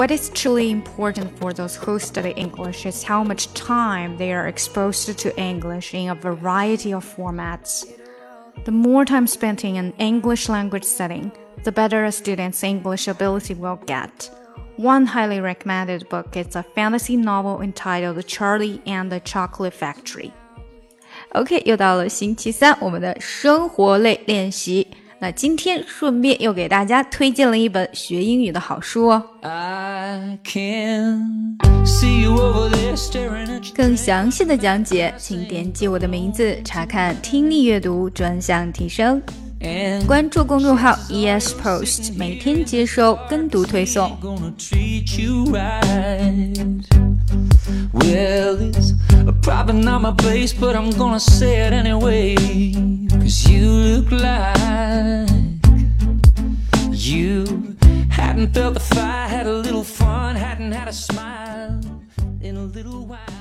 [0.00, 4.48] What is truly important for those who study English is how much time they are
[4.48, 7.86] exposed to English in a variety of formats.
[8.64, 11.30] The more time spent in an English language setting,
[11.64, 14.30] the better a student's English ability will get.
[14.76, 20.32] One highly recommended book is a fantasy novel entitled Charlie and the Chocolate Factory.
[21.32, 24.88] OK，又到了星期三，我们的生活类练习。
[25.18, 29.22] 那今天顺便又给大家推荐了一本学英语的好书哦。
[33.75, 39.21] 更详细的讲解，请点击我的名字查看听力阅读专项提升。
[40.07, 44.17] 关注公众号 ES Post，每天接收跟读推送。
[58.11, 61.79] Hadn't felt the fire, had a little fun, hadn't had a smile
[62.41, 63.40] in a little while.